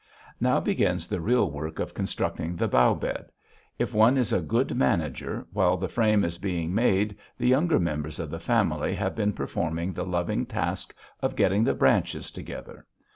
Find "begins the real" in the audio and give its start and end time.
0.59-1.51